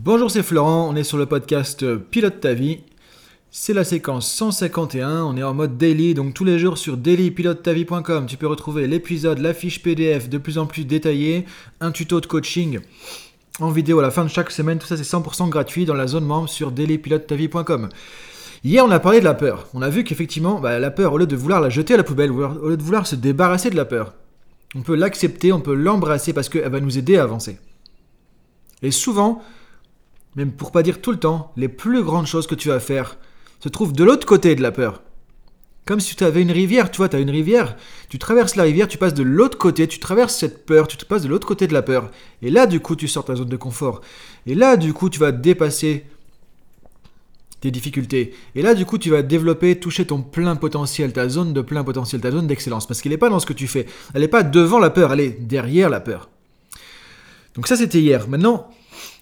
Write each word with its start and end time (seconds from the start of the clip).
Bonjour, 0.00 0.30
c'est 0.30 0.44
Florent, 0.44 0.88
on 0.88 0.94
est 0.94 1.02
sur 1.02 1.18
le 1.18 1.26
podcast 1.26 1.84
Pilote 1.96 2.38
ta 2.38 2.54
vie. 2.54 2.78
C'est 3.50 3.72
la 3.72 3.82
séquence 3.82 4.30
151, 4.30 5.24
on 5.24 5.36
est 5.36 5.42
en 5.42 5.54
mode 5.54 5.76
daily, 5.76 6.14
donc 6.14 6.34
tous 6.34 6.44
les 6.44 6.56
jours 6.60 6.78
sur 6.78 6.96
dailypilotetavie.com, 6.96 8.26
tu 8.26 8.36
peux 8.36 8.46
retrouver 8.46 8.86
l'épisode, 8.86 9.40
la 9.40 9.52
fiche 9.52 9.82
PDF 9.82 10.28
de 10.28 10.38
plus 10.38 10.56
en 10.56 10.66
plus 10.66 10.84
détaillée, 10.84 11.46
un 11.80 11.90
tuto 11.90 12.20
de 12.20 12.26
coaching 12.26 12.78
en 13.58 13.72
vidéo 13.72 13.98
à 13.98 14.02
la 14.02 14.12
fin 14.12 14.22
de 14.22 14.30
chaque 14.30 14.52
semaine, 14.52 14.78
tout 14.78 14.86
ça 14.86 14.96
c'est 14.96 15.02
100% 15.02 15.48
gratuit 15.48 15.84
dans 15.84 15.94
la 15.94 16.06
zone 16.06 16.24
membre 16.24 16.48
sur 16.48 16.70
dailypilotetavie.com. 16.70 17.88
Hier, 18.62 18.84
on 18.84 18.90
a 18.92 19.00
parlé 19.00 19.18
de 19.18 19.24
la 19.24 19.34
peur. 19.34 19.66
On 19.74 19.82
a 19.82 19.88
vu 19.88 20.04
qu'effectivement, 20.04 20.60
bah, 20.60 20.78
la 20.78 20.92
peur, 20.92 21.12
au 21.12 21.18
lieu 21.18 21.26
de 21.26 21.34
vouloir 21.34 21.60
la 21.60 21.70
jeter 21.70 21.94
à 21.94 21.96
la 21.96 22.04
poubelle, 22.04 22.30
au 22.30 22.68
lieu 22.68 22.76
de 22.76 22.82
vouloir 22.84 23.08
se 23.08 23.16
débarrasser 23.16 23.68
de 23.68 23.76
la 23.76 23.84
peur, 23.84 24.14
on 24.76 24.82
peut 24.82 24.94
l'accepter, 24.94 25.52
on 25.52 25.60
peut 25.60 25.74
l'embrasser 25.74 26.32
parce 26.32 26.48
qu'elle 26.48 26.70
va 26.70 26.78
nous 26.78 26.98
aider 26.98 27.16
à 27.16 27.24
avancer. 27.24 27.58
Et 28.80 28.92
souvent, 28.92 29.42
même 30.38 30.52
pour 30.52 30.70
pas 30.70 30.84
dire 30.84 31.00
tout 31.00 31.10
le 31.10 31.18
temps, 31.18 31.52
les 31.56 31.68
plus 31.68 32.04
grandes 32.04 32.28
choses 32.28 32.46
que 32.46 32.54
tu 32.54 32.68
vas 32.68 32.78
faire 32.78 33.18
se 33.58 33.68
trouvent 33.68 33.92
de 33.92 34.04
l'autre 34.04 34.24
côté 34.24 34.54
de 34.54 34.62
la 34.62 34.70
peur. 34.70 35.02
Comme 35.84 35.98
si 35.98 36.14
tu 36.14 36.22
avais 36.22 36.42
une 36.42 36.52
rivière, 36.52 36.92
tu 36.92 36.98
vois, 36.98 37.08
tu 37.08 37.16
as 37.16 37.18
une 37.18 37.30
rivière, 37.30 37.76
tu 38.08 38.20
traverses 38.20 38.54
la 38.54 38.62
rivière, 38.62 38.86
tu 38.86 38.98
passes 38.98 39.14
de 39.14 39.24
l'autre 39.24 39.58
côté, 39.58 39.88
tu 39.88 39.98
traverses 39.98 40.36
cette 40.36 40.64
peur, 40.64 40.86
tu 40.86 40.96
te 40.96 41.04
passes 41.04 41.22
de 41.22 41.28
l'autre 41.28 41.46
côté 41.46 41.66
de 41.66 41.72
la 41.72 41.82
peur. 41.82 42.12
Et 42.40 42.50
là, 42.50 42.66
du 42.66 42.78
coup, 42.78 42.94
tu 42.94 43.08
sors 43.08 43.24
ta 43.24 43.34
zone 43.34 43.48
de 43.48 43.56
confort. 43.56 44.00
Et 44.46 44.54
là, 44.54 44.76
du 44.76 44.92
coup, 44.92 45.10
tu 45.10 45.18
vas 45.18 45.32
dépasser 45.32 46.04
tes 47.60 47.72
difficultés. 47.72 48.32
Et 48.54 48.62
là, 48.62 48.74
du 48.74 48.86
coup, 48.86 48.98
tu 48.98 49.10
vas 49.10 49.22
développer, 49.22 49.80
toucher 49.80 50.06
ton 50.06 50.22
plein 50.22 50.54
potentiel, 50.54 51.12
ta 51.12 51.28
zone 51.28 51.52
de 51.52 51.62
plein 51.62 51.82
potentiel, 51.82 52.20
ta 52.20 52.30
zone 52.30 52.46
d'excellence. 52.46 52.86
Parce 52.86 53.02
qu'elle 53.02 53.10
n'est 53.10 53.18
pas 53.18 53.30
dans 53.30 53.40
ce 53.40 53.46
que 53.46 53.54
tu 53.54 53.66
fais. 53.66 53.86
Elle 54.14 54.20
n'est 54.20 54.28
pas 54.28 54.44
devant 54.44 54.78
la 54.78 54.90
peur, 54.90 55.12
elle 55.12 55.20
est 55.20 55.30
derrière 55.30 55.90
la 55.90 55.98
peur. 55.98 56.30
Donc 57.56 57.66
ça, 57.66 57.76
c'était 57.76 57.98
hier. 57.98 58.28
Maintenant, 58.28 58.68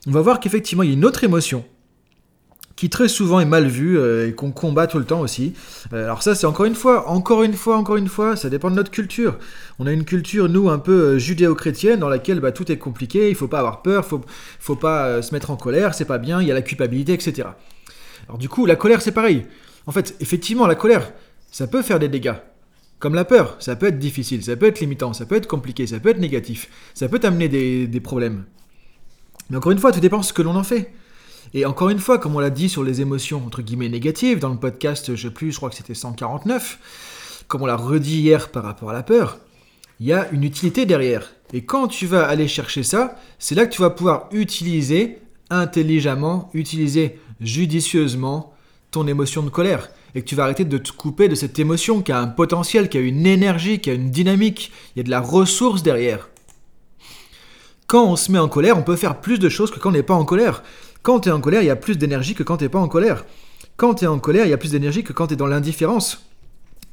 on 0.07 0.11
va 0.11 0.21
voir 0.21 0.41
qu'effectivement, 0.41 0.83
il 0.83 0.91
y 0.91 0.93
a 0.93 0.95
une 0.95 1.05
autre 1.05 1.25
émotion 1.25 1.65
qui 2.77 2.91
très 2.91 3.09
souvent 3.09 3.41
est 3.41 3.47
mal 3.47 3.67
vue 3.67 3.99
euh, 3.99 4.29
et 4.29 4.35
qu'on 4.35 4.53
combat 4.53 4.87
tout 4.87 4.99
le 4.99 5.07
temps 5.07 5.21
aussi. 5.21 5.55
Euh, 5.93 6.05
alors 6.05 6.23
ça, 6.23 6.35
c'est 6.35 6.47
encore 6.47 6.67
une 6.67 6.75
fois, 6.75 7.09
encore 7.09 7.43
une 7.43 7.55
fois, 7.55 7.79
encore 7.79 7.97
une 7.97 8.09
fois, 8.09 8.37
ça 8.37 8.51
dépend 8.51 8.71
de 8.71 8.77
notre 8.77 8.91
culture. 8.91 9.39
On 9.79 9.87
a 9.87 9.93
une 9.93 10.05
culture, 10.05 10.49
nous, 10.49 10.69
un 10.69 10.79
peu 10.79 10.93
euh, 10.93 11.19
judéo-chrétienne, 11.19 11.99
dans 11.99 12.11
laquelle 12.11 12.39
bah, 12.39 12.53
tout 12.53 12.71
est 12.71 12.77
compliqué, 12.77 13.31
il 13.31 13.35
faut 13.35 13.49
pas 13.49 13.61
avoir 13.61 13.81
peur, 13.81 14.05
faut, 14.05 14.21
faut 14.61 14.77
pas 14.77 15.23
se 15.23 15.35
mettre 15.35 15.51
en 15.51 15.57
colère, 15.57 15.95
c'est 15.95 16.05
pas 16.05 16.19
bien, 16.19 16.43
il 16.43 16.49
y 16.49 16.51
a 16.51 16.55
la 16.55 16.63
culpabilité, 16.63 17.15
etc. 17.15 17.49
Alors 18.29 18.39
du 18.39 18.51
coup, 18.51 18.67
la 18.67 18.77
colère, 18.77 19.01
c'est 19.01 19.13
pareil. 19.13 19.47
En 19.87 19.93
fait, 19.93 20.15
effectivement, 20.21 20.67
la 20.67 20.75
colère, 20.75 21.13
ça 21.51 21.67
peut 21.67 21.83
faire 21.83 21.99
des 21.99 22.09
dégâts. 22.09 22.35
Comme 22.99 23.15
la 23.15 23.25
peur, 23.25 23.57
ça 23.59 23.77
peut 23.77 23.87
être 23.87 23.99
difficile, 23.99 24.43
ça 24.43 24.57
peut 24.57 24.67
être 24.67 24.81
limitant, 24.81 25.13
ça 25.13 25.27
peut 25.27 25.37
être 25.37 25.47
compliqué, 25.47 25.87
ça 25.87 26.01
peut 26.01 26.11
être 26.11 26.19
négatif, 26.19 26.69
ça 26.95 27.09
peut 27.09 27.19
t'amener 27.19 27.49
des, 27.49 27.87
des 27.87 28.01
problèmes. 28.01 28.45
Mais 29.51 29.57
encore 29.57 29.73
une 29.73 29.79
fois, 29.79 29.93
tout 29.93 30.01
dépend 30.01 30.23
ce 30.23 30.33
que 30.33 30.43
l'on 30.43 30.57
en 30.57 30.65
fait. 30.65 30.93
Et 31.55 31.65
encore 31.65 31.91
une 31.91 31.99
fois, 31.99 32.19
comme 32.19 32.35
on 32.35 32.41
l'a 32.41 32.51
dit 32.51 32.69
sur 32.69 32.83
les 32.83 33.01
émotions 33.01 33.43
entre 33.47 33.63
guillemets 33.63 33.89
négatives 33.89 34.39
dans 34.39 34.49
le 34.49 34.59
podcast, 34.59 35.15
je 35.15 35.29
plus, 35.29 35.53
je 35.53 35.57
crois 35.57 35.71
que 35.71 35.77
c'était 35.77 35.95
149, 35.95 37.45
comme 37.49 37.63
on 37.63 37.67
l'a 37.67 37.77
redit 37.77 38.21
hier 38.21 38.51
par 38.51 38.65
rapport 38.65 38.91
à 38.91 38.93
la 38.93 39.03
peur, 39.03 39.39
il 40.01 40.07
y 40.07 40.13
a 40.13 40.29
une 40.31 40.45
utilité 40.45 40.85
derrière. 40.87 41.33
Et 41.53 41.65
quand 41.65 41.89
tu 41.89 42.07
vas 42.07 42.27
aller 42.27 42.49
chercher 42.49 42.83
ça, 42.83 43.17
c'est 43.39 43.55
là 43.55 43.67
que 43.67 43.73
tu 43.73 43.81
vas 43.81 43.91
pouvoir 43.91 44.29
utiliser 44.33 45.19
intelligemment, 45.49 46.51
utiliser 46.55 47.19
judicieusement 47.41 48.53
ton 48.91 49.07
émotion 49.07 49.43
de 49.43 49.51
colère. 49.51 49.89
Et 50.15 50.23
que 50.23 50.27
tu 50.27 50.35
vas 50.35 50.45
arrêter 50.45 50.65
de 50.65 50.79
te 50.79 50.93
couper 50.93 51.29
de 51.29 51.35
cette 51.35 51.59
émotion 51.59 52.01
qui 52.01 52.11
a 52.11 52.19
un 52.19 52.27
potentiel, 52.27 52.89
qui 52.89 52.97
a 52.97 53.03
une 53.03 53.27
énergie, 53.27 53.81
qui 53.81 53.91
a 53.91 53.95
une 53.95 54.11
dynamique. 54.11 54.73
Il 54.95 54.99
y 54.99 55.01
a 55.01 55.05
de 55.05 55.11
la 55.11 55.21
ressource 55.21 55.83
derrière. 55.83 56.29
Quand 57.87 58.05
on 58.05 58.17
se 58.17 58.33
met 58.33 58.39
en 58.39 58.49
colère, 58.49 58.77
on 58.77 58.83
peut 58.83 58.97
faire 58.97 59.21
plus 59.21 59.39
de 59.39 59.49
choses 59.49 59.71
que 59.71 59.79
quand 59.79 59.91
on 59.91 59.93
n'est 59.93 60.03
pas 60.03 60.15
en 60.15 60.25
colère. 60.25 60.63
Quand 61.03 61.21
tu 61.21 61.29
es 61.29 61.33
en 61.33 61.41
colère, 61.41 61.63
il 61.63 61.67
y 61.67 61.71
a 61.71 61.77
plus 61.77 61.97
d'énergie 61.97 62.35
que 62.35 62.43
quand 62.43 62.57
tu 62.57 62.65
n'es 62.65 62.69
pas 62.69 62.81
en 62.81 62.89
colère. 62.89 63.25
Quand 63.77 63.95
tu 63.95 64.05
es 64.05 64.09
en 64.09 64.19
colère, 64.19 64.45
il 64.45 64.51
y 64.51 64.55
a 64.55 64.59
plus 64.59 64.73
d'énergie 64.73 65.05
que 65.05 65.13
quand 65.13 65.29
tu 65.29 65.35
es 65.35 65.37
dans 65.37 65.47
l'indifférence. 65.47 66.27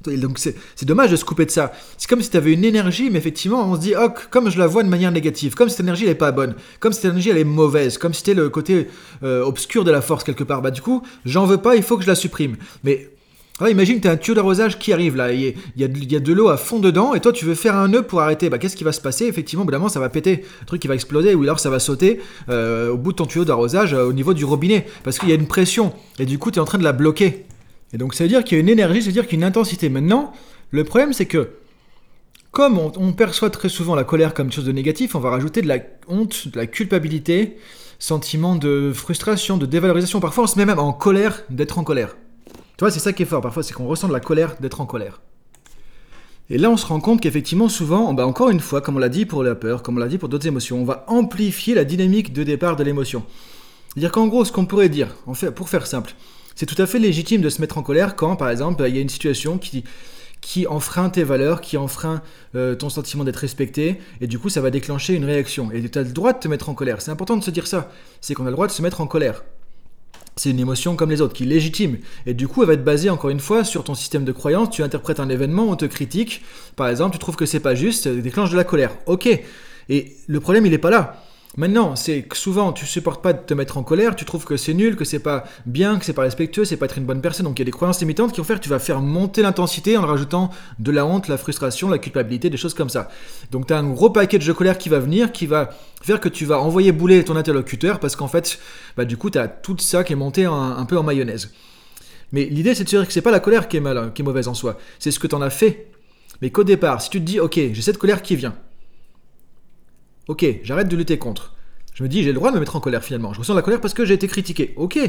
Donc 0.06 0.38
c'est 0.38 0.86
dommage 0.86 1.12
de 1.12 1.16
se 1.16 1.26
couper 1.26 1.46
de 1.46 1.52
ça. 1.52 1.72
C'est 1.98 2.10
comme 2.10 2.22
si 2.22 2.30
tu 2.30 2.38
avais 2.38 2.54
une 2.54 2.66
énergie, 2.66 3.10
mais 3.10 3.18
effectivement, 3.18 3.66
on 3.66 3.76
se 3.76 3.80
dit, 3.80 3.94
oh, 4.00 4.10
comme 4.30 4.50
je 4.50 4.60
la 4.60 4.68
vois 4.68 4.84
de 4.84 4.90
manière 4.90 5.12
négative, 5.12 5.56
comme 5.56 5.70
cette 5.70 5.80
énergie 5.80 6.06
n'est 6.06 6.14
pas 6.14 6.32
bonne, 6.32 6.56
comme 6.80 6.94
cette 6.94 7.06
énergie 7.06 7.30
elle 7.30 7.38
est 7.38 7.46
mauvaise, 7.46 7.98
comme 7.98 8.14
c'était 8.14 8.34
le 8.34 8.50
côté 8.50 8.88
euh, 9.24 9.44
obscur 9.44 9.84
de 9.84 9.92
la 9.92 10.02
force 10.02 10.24
quelque 10.24 10.44
part. 10.44 10.62
Bah 10.62 10.72
du 10.72 10.82
coup, 10.82 11.04
j'en 11.26 11.46
veux 11.46 11.58
pas, 11.58 11.76
il 11.76 11.84
faut 11.84 11.98
que 11.98 12.04
je 12.04 12.10
la 12.10 12.16
supprime. 12.16 12.58
Mais 12.84 13.10
ah, 13.60 13.70
imagine, 13.70 14.02
tu 14.02 14.08
as 14.08 14.12
un 14.12 14.18
tuyau 14.18 14.34
d'arrosage 14.34 14.80
qui 14.80 14.94
arrive 14.94 15.16
là, 15.16 15.32
il 15.32 15.54
y, 15.78 15.84
a, 15.84 15.88
de 15.88 16.34
l'eau 16.34 16.50
à 16.50 16.58
fond 16.58 16.80
dedans, 16.80 17.14
et 17.14 17.20
toi 17.20 17.32
tu 17.32 17.46
veux 17.46 17.54
faire 17.54 17.76
un 17.76 17.88
nœud 17.88 18.02
pour 18.02 18.20
arrêter. 18.20 18.50
Bah, 18.50 18.58
Qu'est-ce 18.58 18.76
qui 18.76 18.84
va 18.84 18.92
se 18.92 19.00
passer? 19.00 19.26
Effectivement, 19.28 19.64
évidemment, 19.64 19.90
ça 19.90 20.00
va 20.00 20.10
péter, 20.10 20.44
le 20.62 20.66
truc 20.66 20.82
qui 20.82 20.88
va 20.88 20.96
exploser, 20.96 21.36
ou 21.36 21.44
alors 21.44 21.60
ça 21.60 21.70
va 21.70 21.78
sauter 21.78 22.20
euh, 22.50 22.90
au 22.90 22.98
bout 22.98 23.12
de 23.12 23.18
ton 23.18 23.28
tuyau 23.28 23.46
d'arrosage 23.46 23.94
euh, 23.94 24.06
au 24.06 24.14
niveau 24.14 24.34
du 24.34 24.44
robinet, 24.44 24.88
parce 25.04 25.20
qu'il 25.20 25.30
y 25.30 25.32
a 25.34 25.36
une 25.36 25.48
pression, 25.48 25.94
et 26.18 26.26
du 26.26 26.40
coup 26.40 26.50
tu 26.50 26.58
es 26.58 26.62
en 26.62 26.66
train 26.66 26.80
de 26.80 26.84
la 26.84 26.94
bloquer. 26.94 27.46
Et 27.94 27.98
donc 27.98 28.16
ça 28.16 28.24
veut 28.24 28.28
dire 28.28 28.44
qu'il 28.44 28.58
y 28.58 28.60
a 28.60 28.62
une 28.62 28.70
énergie, 28.70 29.02
ça 29.02 29.08
veut 29.08 29.14
dire 29.14 29.28
qu'il 29.28 29.40
y 29.40 29.44
a 29.44 29.46
une 29.46 29.50
intensité. 29.50 29.88
Maintenant, 29.88 30.34
le 30.72 30.84
problème 30.84 31.14
c'est 31.14 31.28
que, 31.28 31.50
comme 32.50 32.80
on, 32.80 32.92
on, 32.98 33.14
perçoit 33.14 33.52
très 33.52 33.70
souvent 33.70 33.94
la 33.94 34.04
colère 34.04 34.34
comme 34.34 34.48
quelque 34.48 34.56
chose 34.56 34.66
de 34.66 34.72
négatif, 34.72 35.14
on 35.14 35.20
va 35.20 35.30
rajouter 35.30 35.62
de 35.62 35.68
la 35.68 35.78
honte, 36.08 36.48
de 36.48 36.58
la 36.58 36.66
culpabilité, 36.66 37.58
sentiment 38.00 38.56
de 38.56 38.92
frustration, 38.96 39.58
de 39.58 39.68
dévalorisation. 39.68 40.20
Parfois 40.20 40.46
on 40.46 40.48
se 40.48 40.58
met 40.58 40.66
même 40.66 40.80
en 40.80 40.92
colère 40.92 41.44
d'être 41.52 41.78
en 41.78 41.84
colère. 41.84 42.16
C'est 42.92 43.00
ça 43.00 43.14
qui 43.14 43.24
est 43.24 43.26
fort. 43.26 43.42
Parfois, 43.42 43.64
c'est 43.64 43.74
qu'on 43.74 43.88
ressent 43.88 44.08
de 44.08 44.14
la 44.14 44.20
colère 44.20 44.56
d'être 44.60 44.82
en 44.82 44.86
colère. 44.86 45.22
Et 46.50 46.58
là, 46.58 46.70
on 46.70 46.78
se 46.78 46.86
rend 46.86 47.00
compte 47.00 47.22
qu'effectivement, 47.22 47.70
souvent, 47.70 48.14
bah 48.14 48.28
encore 48.28 48.50
une 48.50 48.60
fois, 48.60 48.82
comme 48.82 48.98
on 48.98 49.00
l'a 49.00 49.10
dit 49.10 49.26
pour 49.26 49.44
la 49.44 49.56
peur, 49.56 49.82
comme 49.82 49.96
on 49.96 50.00
l'a 50.00 50.08
dit 50.08 50.18
pour 50.18 50.28
d'autres 50.28 50.48
émotions, 50.48 50.82
on 50.82 50.86
va 50.86 51.06
amplifier 51.08 51.74
la 51.74 51.86
dynamique 51.86 52.34
de 52.34 52.44
départ 52.44 52.76
de 52.76 52.84
l'émotion. 52.84 53.24
C'est-à-dire 53.88 54.12
qu'en 54.12 54.28
gros, 54.28 54.44
ce 54.44 54.52
qu'on 54.52 54.66
pourrait 54.66 54.90
dire, 54.90 55.16
en 55.26 55.34
fait, 55.34 55.52
pour 55.52 55.70
faire 55.70 55.88
simple, 55.88 56.14
c'est 56.56 56.66
tout 56.66 56.80
à 56.82 56.86
fait 56.86 57.00
légitime 57.00 57.42
de 57.42 57.50
se 57.50 57.62
mettre 57.62 57.78
en 57.78 57.84
colère 57.84 58.16
quand, 58.16 58.36
par 58.36 58.50
exemple, 58.50 58.84
il 58.88 58.96
y 58.96 58.98
a 58.98 59.02
une 59.02 59.10
situation 59.10 59.58
qui, 59.58 59.86
qui 60.42 60.68
enfreint 60.68 61.10
tes 61.10 61.24
valeurs, 61.24 61.62
qui 61.62 61.78
enfreint 61.78 62.22
euh, 62.56 62.76
ton 62.76 62.90
sentiment 62.90 63.24
d'être 63.24 63.38
respecté, 63.38 64.00
et 64.20 64.28
du 64.28 64.38
coup, 64.38 64.50
ça 64.50 64.60
va 64.60 64.70
déclencher 64.70 65.14
une 65.14 65.26
réaction. 65.26 65.72
Et 65.72 65.90
tu 65.90 65.98
as 65.98 66.04
le 66.04 66.12
droit 66.12 66.34
de 66.34 66.40
te 66.40 66.48
mettre 66.50 66.70
en 66.70 66.74
colère. 66.74 67.02
C'est 67.02 67.12
important 67.12 67.38
de 67.38 67.44
se 67.44 67.52
dire 67.52 67.68
ça. 67.68 67.90
C'est 68.20 68.34
qu'on 68.34 68.46
a 68.46 68.50
le 68.50 68.56
droit 68.56 68.68
de 68.68 68.72
se 68.72 68.82
mettre 68.82 69.00
en 69.00 69.08
colère 69.08 69.44
c'est 70.36 70.50
une 70.50 70.60
émotion 70.60 70.96
comme 70.96 71.10
les 71.10 71.22
autres, 71.22 71.34
qui 71.34 71.44
est 71.44 71.48
légitime. 71.48 71.98
Et 72.26 72.34
du 72.34 72.48
coup, 72.48 72.62
elle 72.62 72.68
va 72.68 72.74
être 72.74 72.84
basée 72.84 73.10
encore 73.10 73.30
une 73.30 73.40
fois 73.40 73.64
sur 73.64 73.84
ton 73.84 73.96
système 73.96 74.26
de 74.26 74.32
croyance. 74.32 74.70
Tu 74.72 74.84
interprètes 74.84 75.20
un 75.20 75.30
événement, 75.30 75.70
on 75.70 75.76
te 75.76 75.86
critique. 75.86 76.42
Par 76.76 76.88
exemple, 76.88 77.14
tu 77.14 77.20
trouves 77.20 77.36
que 77.36 77.46
c'est 77.46 77.60
pas 77.60 77.76
juste, 77.76 78.08
déclenche 78.08 78.52
de 78.52 78.58
la 78.58 78.64
colère. 78.64 78.92
Ok. 79.06 79.28
Et 79.90 80.14
le 80.28 80.40
problème, 80.40 80.66
il 80.66 80.72
n'est 80.72 80.78
pas 80.78 80.90
là. 80.90 81.24
Maintenant, 81.56 81.96
c'est 81.96 82.24
que 82.24 82.36
souvent 82.36 82.74
tu 82.74 82.88
supportes 82.88 83.22
pas 83.22 83.32
de 83.32 83.38
te 83.38 83.54
mettre 83.54 83.78
en 83.78 83.84
colère, 83.84 84.16
tu 84.16 84.26
trouves 84.26 84.44
que 84.44 84.58
c'est 84.58 84.74
nul, 84.74 84.96
que 84.96 85.06
c'est 85.06 85.20
pas 85.20 85.44
bien, 85.68 86.00
que 86.00 86.06
c'est 86.06 86.14
pas 86.14 86.24
respectueux, 86.24 86.66
c'est 86.66 86.78
pas 86.78 86.86
être 86.86 86.98
une 86.98 87.06
bonne 87.06 87.22
personne. 87.22 87.46
Donc 87.46 87.60
il 87.60 87.62
y 87.62 87.62
a 87.62 87.66
des 87.66 87.72
croyances 87.72 88.00
limitantes 88.00 88.32
qui 88.32 88.40
vont 88.40 88.44
faire 88.44 88.58
que 88.58 88.64
tu 88.64 88.70
vas 88.70 88.80
faire 88.80 89.02
monter 89.02 89.44
l'intensité 89.44 89.96
en 89.96 90.08
rajoutant 90.08 90.50
de 90.80 90.92
la 90.92 91.06
honte, 91.06 91.28
la 91.28 91.38
frustration, 91.38 91.90
la 91.90 92.00
culpabilité, 92.00 92.50
des 92.50 92.58
choses 92.58 92.74
comme 92.74 92.90
ça. 92.90 93.08
Donc 93.52 93.68
tu 93.68 93.74
as 93.74 93.78
un 93.78 93.88
gros 93.88 94.10
paquet 94.10 94.40
de 94.40 94.52
colère 94.52 94.80
qui 94.80 94.90
va 94.90 94.98
venir, 94.98 95.32
qui 95.32 95.46
va 95.46 95.70
faire 96.02 96.20
que 96.20 96.28
tu 96.28 96.46
vas 96.46 96.60
envoyer 96.60 96.92
bouler 96.92 97.24
ton 97.24 97.36
interlocuteur 97.36 98.00
parce 98.00 98.16
qu'en 98.16 98.28
fait, 98.28 98.58
bah, 98.98 99.06
du 99.06 99.18
coup, 99.18 99.30
tu 99.30 99.38
as 99.38 99.48
tout 99.48 99.78
ça 99.78 100.04
qui 100.04 100.14
est 100.14 100.16
monté 100.16 100.46
un, 100.46 100.86
peu 100.86 100.98
en 100.98 101.04
mayonnaise. 101.04 101.52
Mais 102.32 102.46
l'idée, 102.46 102.74
c'est 102.74 102.84
de 102.84 102.90
se 102.90 102.96
dire 102.96 103.06
que 103.06 103.14
c'est 103.14 103.22
pas 103.22 103.30
la 103.30 103.40
colère 103.40 103.68
qui 103.68 103.78
est, 103.78 104.14
qui 104.16 104.24
est 104.24 104.26
mauvaise 104.26 104.48
en 104.48 104.56
soi, 104.56 104.80
c'est 104.98 105.12
ce 105.12 105.20
que 105.20 105.28
tu 105.28 105.36
en 105.36 105.42
as 105.44 105.52
fait. 105.52 105.92
Mais 106.42 106.50
qu'au 106.50 106.64
départ, 106.64 107.00
si 107.00 107.12
tu 107.12 107.20
te 107.20 107.26
dis, 107.26 107.40
ok, 107.40 107.54
j'ai 107.54 107.82
cette 107.82 108.00
colère 108.00 108.24
qui 108.24 108.36
vient, 108.36 108.56
Ok, 110.28 110.46
j'arrête 110.64 110.88
de 110.88 110.96
lutter 110.96 111.18
contre. 111.18 111.54
Je 111.94 112.04
me 112.04 112.10
dis, 112.10 112.24
j'ai 112.24 112.30
le 112.30 112.36
droit 112.36 112.50
de 112.50 112.56
me 112.56 112.60
mettre 112.60 112.76
en 112.76 112.80
colère 112.80 113.04
finalement. 113.04 113.34
Je 113.34 113.40
ressens 113.40 113.54
la 113.54 113.62
colère 113.62 113.82
parce 113.82 113.94
que 113.94 114.06
j'ai 114.06 114.14
été 114.14 114.28
critiqué. 114.28 114.74
Ok, 114.78 115.00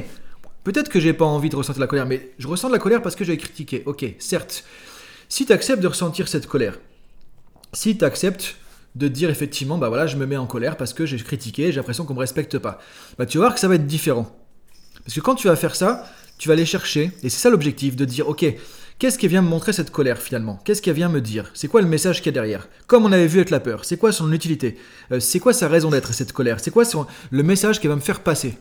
peut-être 0.65 0.89
que 0.89 1.01
j'ai 1.01 1.13
pas 1.13 1.25
envie 1.25 1.49
de 1.49 1.57
ressentir 1.57 1.81
la 1.81 1.87
colère, 1.87 2.07
mais 2.07 2.31
je 2.39 2.49
ressens 2.49 2.69
la 2.69 2.79
colère 2.79 3.01
parce 3.01 3.15
que 3.15 3.25
j'ai 3.25 3.35
été 3.35 3.45
critiqué. 3.45 3.83
Ok, 3.87 4.05
certes. 4.19 4.65
Si 5.29 5.47
tu 5.47 5.53
acceptes 5.53 5.83
de 5.83 5.89
ressentir 5.89 6.29
cette 6.29 6.47
colère, 6.47 6.79
si 7.73 7.97
tu 7.97 8.05
acceptes 8.05 8.57
de 8.95 9.09
dire 9.09 9.31
effectivement, 9.31 9.79
bah 9.79 9.89
voilà, 9.89 10.07
je 10.07 10.17
me 10.17 10.27
mets 10.27 10.37
en 10.37 10.47
colère 10.47 10.77
parce 10.77 10.93
que 10.93 11.07
j'ai 11.07 11.17
critiqué, 11.19 11.73
j'ai 11.73 11.77
l'impression 11.77 12.05
qu'on 12.05 12.15
me 12.15 12.21
respecte 12.21 12.59
pas, 12.59 12.79
bah 13.19 13.27
tu 13.27 13.39
vas 13.39 13.45
voir 13.45 13.55
que 13.55 13.61
ça 13.61 13.67
va 13.67 13.75
être 13.75 13.87
différent. 13.87 14.37
Parce 15.05 15.15
que 15.15 15.21
quand 15.21 15.35
tu 15.35 15.49
vas 15.49 15.57
faire 15.57 15.75
ça, 15.75 16.09
tu 16.39 16.49
vas 16.49 16.55
aller 16.55 16.67
chercher, 16.67 17.11
et 17.23 17.31
c'est 17.31 17.41
ça 17.41 17.51
l'objectif, 17.51 17.97
de 17.97 18.05
dire, 18.05 18.29
ok, 18.29 18.45
Qu'est-ce 19.05 19.19
qui 19.19 19.29
vient 19.29 19.43
me 19.43 19.49
montrer 19.49 19.75
cette 19.75 19.91
colère 19.91 20.17
finalement? 20.17 20.59
Qu'est-ce 20.65 20.81
qui 20.81 20.91
vient 20.91 21.11
me 21.11 21.21
dire? 21.21 21.51
C'est 21.53 21.69
quoi 21.69 21.83
le 21.83 21.87
message 21.87 22.23
qu'il 22.23 22.29
y 22.29 22.29
a 22.31 22.33
derrière? 22.33 22.71
Comme 22.87 23.05
on 23.05 23.13
avait 23.13 23.27
vu 23.27 23.41
avec 23.41 23.51
la 23.51 23.61
peur, 23.61 23.85
c'est 23.85 23.99
quoi 23.99 24.13
son 24.13 24.33
utilité? 24.33 24.79
Euh, 25.13 25.21
C'est 25.21 25.41
quoi 25.41 25.53
sa 25.53 25.69
raison 25.69 25.91
d'être 25.91 26.15
cette 26.15 26.33
colère? 26.33 26.57
C'est 26.59 26.71
quoi 26.71 26.85
le 27.31 27.43
message 27.43 27.83
qui 27.83 27.87
va 27.87 27.97
me 27.97 28.01
faire 28.01 28.21
passer? 28.21 28.57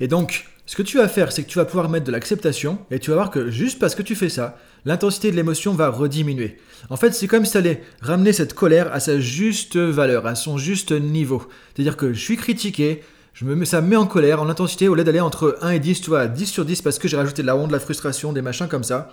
Et 0.00 0.08
donc, 0.08 0.46
ce 0.66 0.74
que 0.74 0.82
tu 0.82 0.96
vas 0.98 1.06
faire, 1.06 1.30
c'est 1.30 1.44
que 1.44 1.48
tu 1.48 1.58
vas 1.58 1.66
pouvoir 1.66 1.88
mettre 1.88 2.04
de 2.04 2.10
l'acceptation 2.10 2.80
et 2.90 2.98
tu 2.98 3.10
vas 3.10 3.16
voir 3.16 3.30
que 3.30 3.48
juste 3.48 3.78
parce 3.78 3.94
que 3.94 4.02
tu 4.02 4.16
fais 4.16 4.28
ça, 4.28 4.58
l'intensité 4.84 5.30
de 5.30 5.36
l'émotion 5.36 5.72
va 5.72 5.88
rediminuer. 5.88 6.58
En 6.90 6.96
fait, 6.96 7.14
c'est 7.14 7.28
comme 7.28 7.44
si 7.44 7.52
tu 7.52 7.58
allais 7.58 7.80
ramener 8.00 8.32
cette 8.32 8.54
colère 8.54 8.92
à 8.92 8.98
sa 8.98 9.20
juste 9.20 9.76
valeur, 9.76 10.26
à 10.26 10.34
son 10.34 10.58
juste 10.58 10.90
niveau. 10.90 11.46
C'est-à-dire 11.76 11.96
que 11.96 12.12
je 12.12 12.18
suis 12.18 12.36
critiqué, 12.36 13.04
je 13.34 13.44
me 13.44 13.64
ça 13.64 13.80
me 13.80 13.88
met 13.88 13.96
en 13.96 14.06
colère, 14.06 14.40
en 14.40 14.48
intensité, 14.48 14.88
au 14.88 14.94
lieu 14.94 15.02
d'aller 15.02 15.20
entre 15.20 15.58
1 15.60 15.70
et 15.70 15.80
10, 15.80 16.00
tu 16.02 16.10
vois, 16.10 16.28
10 16.28 16.46
sur 16.46 16.64
10 16.64 16.82
parce 16.82 17.00
que 17.00 17.08
j'ai 17.08 17.16
rajouté 17.16 17.42
de 17.42 17.48
la 17.48 17.56
honte, 17.56 17.66
de 17.66 17.72
la 17.72 17.80
frustration, 17.80 18.32
des 18.32 18.42
machins 18.42 18.68
comme 18.68 18.84
ça. 18.84 19.10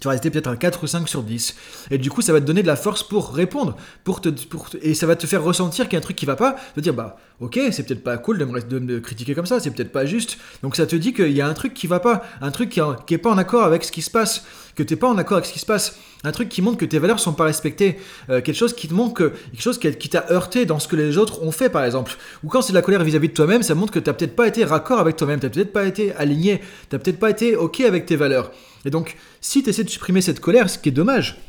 Tu 0.00 0.06
vas 0.06 0.12
rester 0.12 0.30
peut-être 0.30 0.46
un 0.46 0.56
4 0.56 0.84
ou 0.84 0.86
5 0.86 1.08
sur 1.08 1.22
10. 1.22 1.56
Et 1.90 1.98
du 1.98 2.10
coup, 2.10 2.22
ça 2.22 2.32
va 2.32 2.40
te 2.40 2.46
donner 2.46 2.62
de 2.62 2.66
la 2.66 2.76
force 2.76 3.02
pour 3.02 3.34
répondre. 3.34 3.76
Pour 4.04 4.20
te, 4.20 4.28
pour 4.28 4.68
et 4.82 4.94
ça 4.94 5.06
va 5.06 5.16
te 5.16 5.26
faire 5.26 5.42
ressentir 5.42 5.86
qu'il 5.86 5.94
y 5.94 5.96
a 5.96 5.98
un 5.98 6.02
truc 6.02 6.16
qui 6.16 6.26
va 6.26 6.36
pas. 6.36 6.56
Te 6.74 6.80
dire, 6.80 6.94
bah, 6.94 7.16
ok, 7.40 7.58
c'est 7.72 7.84
peut-être 7.84 8.04
pas 8.04 8.16
cool 8.18 8.38
de 8.38 8.44
me, 8.44 8.60
de 8.60 8.98
critiquer 8.98 9.34
comme 9.34 9.46
ça, 9.46 9.60
c'est 9.60 9.70
peut-être 9.70 9.92
pas 9.92 10.06
juste. 10.06 10.38
Donc 10.62 10.76
ça 10.76 10.86
te 10.86 10.94
dit 10.94 11.12
qu'il 11.12 11.32
y 11.32 11.40
a 11.40 11.48
un 11.48 11.54
truc 11.54 11.74
qui 11.74 11.86
va 11.86 12.00
pas. 12.00 12.22
Un 12.40 12.50
truc 12.50 12.70
qui, 12.70 12.80
qui 13.06 13.14
est 13.14 13.18
pas 13.18 13.30
en 13.30 13.38
accord 13.38 13.64
avec 13.64 13.84
ce 13.84 13.92
qui 13.92 14.02
se 14.02 14.10
passe. 14.10 14.44
Que 14.76 14.84
t'es 14.84 14.96
pas 14.96 15.08
en 15.08 15.18
accord 15.18 15.38
avec 15.38 15.46
ce 15.46 15.52
qui 15.52 15.58
se 15.58 15.66
passe. 15.66 15.98
Un 16.22 16.30
truc 16.30 16.48
qui 16.48 16.62
montre 16.62 16.78
que 16.78 16.84
tes 16.84 16.98
valeurs 16.98 17.18
sont 17.18 17.32
pas 17.32 17.44
respectées. 17.44 17.98
Euh, 18.30 18.40
quelque 18.40 18.56
chose 18.56 18.74
qui 18.74 18.86
te 18.86 18.94
montre 18.94 19.14
que. 19.14 19.32
Quelque 19.50 19.62
chose 19.62 19.78
qui, 19.78 20.08
t'a 20.08 20.26
heurté 20.30 20.66
dans 20.66 20.78
ce 20.78 20.86
que 20.86 20.94
les 20.94 21.18
autres 21.18 21.42
ont 21.42 21.50
fait, 21.50 21.68
par 21.68 21.84
exemple. 21.84 22.16
Ou 22.44 22.48
quand 22.48 22.62
c'est 22.62 22.72
de 22.72 22.76
la 22.76 22.82
colère 22.82 23.02
vis-à-vis 23.02 23.28
de 23.28 23.34
toi-même, 23.34 23.62
ça 23.64 23.74
montre 23.74 23.92
que 23.92 23.98
t'as 23.98 24.12
peut-être 24.12 24.36
pas 24.36 24.46
été 24.46 24.64
raccord 24.64 25.00
avec 25.00 25.16
toi-même. 25.16 25.40
T'as 25.40 25.48
peut-être 25.48 25.72
pas 25.72 25.84
été 25.84 26.12
aligné. 26.14 26.60
T'as 26.88 26.98
peut-être 26.98 27.18
pas 27.18 27.30
été 27.30 27.56
ok 27.56 27.80
avec 27.80 28.06
tes 28.06 28.16
valeurs. 28.16 28.52
Et 28.88 28.90
donc, 28.90 29.16
si 29.42 29.62
tu 29.62 29.68
essaies 29.68 29.84
de 29.84 29.90
supprimer 29.90 30.22
cette 30.22 30.40
colère, 30.40 30.70
ce 30.70 30.78
qui 30.78 30.88
est 30.88 30.92
dommage, 30.92 31.42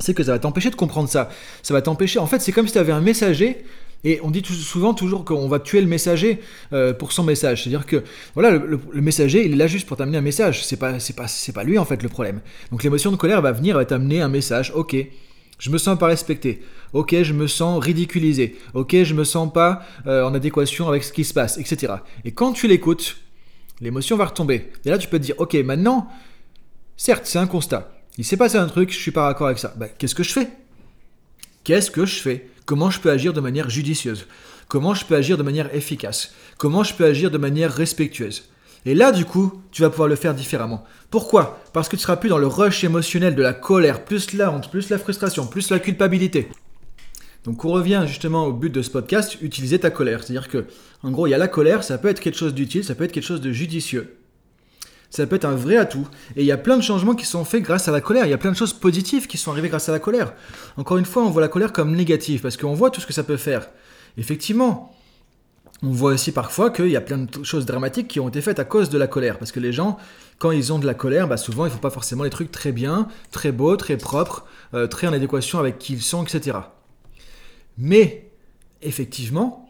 c'est 0.00 0.14
que 0.14 0.22
ça 0.22 0.32
va 0.32 0.38
t'empêcher 0.38 0.70
de 0.70 0.76
comprendre 0.76 1.10
ça. 1.10 1.28
Ça 1.62 1.74
va 1.74 1.82
t'empêcher. 1.82 2.18
En 2.18 2.26
fait, 2.26 2.38
c'est 2.40 2.52
comme 2.52 2.66
si 2.66 2.72
tu 2.72 2.78
avais 2.78 2.90
un 2.90 3.02
messager. 3.02 3.66
Et 4.02 4.18
on 4.22 4.30
dit 4.30 4.42
souvent 4.46 4.94
toujours 4.94 5.26
qu'on 5.26 5.46
va 5.46 5.60
tuer 5.60 5.82
le 5.82 5.86
messager 5.86 6.40
euh, 6.72 6.94
pour 6.94 7.12
son 7.12 7.22
message. 7.22 7.62
C'est-à-dire 7.62 7.84
que 7.84 8.02
voilà, 8.32 8.50
le, 8.52 8.80
messager, 9.02 9.44
il 9.44 9.52
est 9.52 9.56
là 9.56 9.66
juste 9.66 9.86
pour 9.86 9.98
t'amener 9.98 10.16
un 10.16 10.22
message. 10.22 10.64
C'est 10.64 10.78
pas, 10.78 11.00
c'est 11.00 11.14
pas, 11.14 11.28
c'est 11.28 11.52
pas 11.52 11.64
lui 11.64 11.76
en 11.76 11.84
fait 11.84 12.02
le 12.02 12.08
problème. 12.08 12.40
Donc 12.70 12.82
l'émotion 12.82 13.12
de 13.12 13.16
colère 13.16 13.42
va 13.42 13.52
venir, 13.52 13.76
va 13.76 13.84
t'amener 13.84 14.22
un 14.22 14.28
message. 14.28 14.72
Ok, 14.74 14.96
je 15.58 15.70
me 15.70 15.76
sens 15.76 15.98
pas 15.98 16.06
respecté. 16.06 16.62
Ok, 16.94 17.14
je 17.22 17.34
me 17.34 17.46
sens 17.46 17.78
ridiculisé. 17.84 18.56
Ok, 18.72 18.96
je 19.02 19.12
me 19.12 19.24
sens 19.24 19.52
pas 19.52 19.82
euh, 20.06 20.24
en 20.24 20.32
adéquation 20.32 20.88
avec 20.88 21.04
ce 21.04 21.12
qui 21.12 21.24
se 21.24 21.34
passe, 21.34 21.58
etc. 21.58 21.92
Et 22.24 22.32
quand 22.32 22.52
tu 22.52 22.68
l'écoutes, 22.68 23.18
l'émotion 23.80 24.16
va 24.16 24.26
retomber. 24.26 24.70
Et 24.84 24.90
là, 24.90 24.98
tu 24.98 25.08
peux 25.08 25.18
te 25.18 25.24
dire, 25.24 25.34
ok, 25.38 25.54
maintenant, 25.56 26.08
Certes, 26.96 27.26
c'est 27.26 27.38
un 27.38 27.46
constat. 27.46 27.90
Il 28.18 28.24
s'est 28.24 28.36
passé 28.36 28.56
un 28.56 28.66
truc, 28.66 28.92
je 28.92 28.98
suis 28.98 29.10
pas 29.10 29.28
d'accord 29.28 29.48
avec 29.48 29.58
ça. 29.58 29.74
Ben, 29.76 29.88
qu'est-ce 29.98 30.14
que 30.14 30.22
je 30.22 30.32
fais? 30.32 30.48
Qu'est-ce 31.64 31.90
que 31.90 32.06
je 32.06 32.20
fais? 32.20 32.48
Comment 32.66 32.90
je 32.90 33.00
peux 33.00 33.10
agir 33.10 33.32
de 33.32 33.40
manière 33.40 33.68
judicieuse? 33.68 34.26
Comment 34.68 34.94
je 34.94 35.04
peux 35.04 35.16
agir 35.16 35.36
de 35.36 35.42
manière 35.42 35.74
efficace? 35.74 36.32
Comment 36.56 36.84
je 36.84 36.94
peux 36.94 37.04
agir 37.04 37.30
de 37.30 37.38
manière 37.38 37.72
respectueuse? 37.72 38.48
Et 38.86 38.94
là, 38.94 39.12
du 39.12 39.24
coup, 39.24 39.62
tu 39.72 39.82
vas 39.82 39.90
pouvoir 39.90 40.08
le 40.08 40.14
faire 40.14 40.34
différemment. 40.34 40.84
Pourquoi? 41.10 41.60
Parce 41.72 41.88
que 41.88 41.96
tu 41.96 42.02
seras 42.02 42.16
plus 42.16 42.28
dans 42.28 42.38
le 42.38 42.46
rush 42.46 42.84
émotionnel 42.84 43.34
de 43.34 43.42
la 43.42 43.54
colère, 43.54 44.04
plus 44.04 44.32
la 44.32 44.52
honte, 44.52 44.70
plus 44.70 44.90
la 44.90 44.98
frustration, 44.98 45.46
plus 45.46 45.70
la 45.70 45.78
culpabilité. 45.78 46.48
Donc 47.44 47.64
on 47.64 47.72
revient 47.72 48.04
justement 48.06 48.46
au 48.46 48.52
but 48.52 48.70
de 48.70 48.82
ce 48.82 48.90
podcast, 48.90 49.36
utiliser 49.42 49.80
ta 49.80 49.90
colère. 49.90 50.22
C'est-à-dire 50.22 50.48
que, 50.48 50.66
en 51.02 51.10
gros, 51.10 51.26
il 51.26 51.30
y 51.30 51.34
a 51.34 51.38
la 51.38 51.48
colère, 51.48 51.82
ça 51.82 51.98
peut 51.98 52.08
être 52.08 52.20
quelque 52.20 52.38
chose 52.38 52.54
d'utile, 52.54 52.84
ça 52.84 52.94
peut 52.94 53.04
être 53.04 53.12
quelque 53.12 53.24
chose 53.24 53.40
de 53.40 53.52
judicieux 53.52 54.16
ça 55.16 55.26
peut 55.26 55.36
être 55.36 55.44
un 55.44 55.54
vrai 55.54 55.76
atout. 55.76 56.08
Et 56.34 56.40
il 56.42 56.46
y 56.46 56.50
a 56.50 56.56
plein 56.56 56.76
de 56.76 56.82
changements 56.82 57.14
qui 57.14 57.24
sont 57.24 57.44
faits 57.44 57.62
grâce 57.62 57.86
à 57.86 57.92
la 57.92 58.00
colère. 58.00 58.26
Il 58.26 58.30
y 58.30 58.34
a 58.34 58.38
plein 58.38 58.50
de 58.50 58.56
choses 58.56 58.72
positives 58.72 59.28
qui 59.28 59.38
sont 59.38 59.52
arrivées 59.52 59.68
grâce 59.68 59.88
à 59.88 59.92
la 59.92 60.00
colère. 60.00 60.32
Encore 60.76 60.96
une 60.96 61.04
fois, 61.04 61.22
on 61.22 61.30
voit 61.30 61.40
la 61.40 61.48
colère 61.48 61.72
comme 61.72 61.94
négative 61.94 62.40
parce 62.40 62.56
qu'on 62.56 62.74
voit 62.74 62.90
tout 62.90 63.00
ce 63.00 63.06
que 63.06 63.12
ça 63.12 63.22
peut 63.22 63.36
faire. 63.36 63.68
Effectivement, 64.18 64.92
on 65.84 65.90
voit 65.90 66.12
aussi 66.12 66.32
parfois 66.32 66.70
qu'il 66.70 66.88
y 66.88 66.96
a 66.96 67.00
plein 67.00 67.18
de 67.18 67.44
choses 67.44 67.64
dramatiques 67.64 68.08
qui 68.08 68.18
ont 68.18 68.28
été 68.28 68.40
faites 68.40 68.58
à 68.58 68.64
cause 68.64 68.90
de 68.90 68.98
la 68.98 69.06
colère. 69.06 69.38
Parce 69.38 69.52
que 69.52 69.60
les 69.60 69.72
gens, 69.72 69.98
quand 70.38 70.50
ils 70.50 70.72
ont 70.72 70.80
de 70.80 70.86
la 70.86 70.94
colère, 70.94 71.28
bah 71.28 71.36
souvent 71.36 71.64
ils 71.66 71.68
ne 71.68 71.74
font 71.74 71.78
pas 71.78 71.90
forcément 71.90 72.24
les 72.24 72.30
trucs 72.30 72.50
très 72.50 72.72
bien, 72.72 73.06
très 73.30 73.52
beaux, 73.52 73.76
très 73.76 73.96
propres, 73.96 74.46
euh, 74.74 74.88
très 74.88 75.06
en 75.06 75.12
adéquation 75.12 75.60
avec 75.60 75.78
qui 75.78 75.92
ils 75.92 76.02
sont, 76.02 76.24
etc. 76.24 76.58
Mais, 77.78 78.32
effectivement, 78.82 79.63